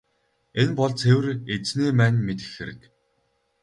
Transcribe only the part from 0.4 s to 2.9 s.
Энэ бол цэвэр Эзэний маань мэдэх хэрэг.